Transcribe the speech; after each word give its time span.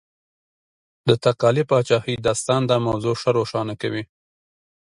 د 1.07 1.09
تقالي 1.25 1.63
پاچاهۍ 1.69 2.15
داستان 2.27 2.61
دا 2.71 2.77
موضوع 2.87 3.15
ښه 3.21 3.29
روښانه 3.37 3.73
کوي. 3.81 4.03